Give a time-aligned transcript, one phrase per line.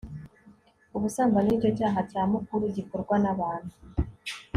[0.95, 3.75] ubusambanyi nicyo cyaha nyamukuru gikorwa nabantu